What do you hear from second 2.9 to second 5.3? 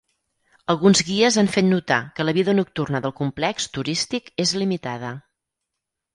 del complex turístic és limitada.